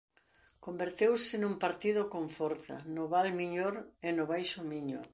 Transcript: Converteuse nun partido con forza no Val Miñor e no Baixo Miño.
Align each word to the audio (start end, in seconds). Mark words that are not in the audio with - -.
Converteuse 0.65 1.33
nun 1.37 1.55
partido 1.63 2.01
con 2.13 2.25
forza 2.37 2.75
no 2.95 3.03
Val 3.13 3.29
Miñor 3.39 3.75
e 4.07 4.09
no 4.17 4.23
Baixo 4.31 4.59
Miño. 4.71 4.99